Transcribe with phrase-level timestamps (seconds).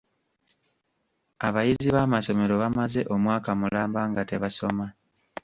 [1.47, 4.85] Abayizi b'amasomero bamaze omwaka mulamba nga tebasoma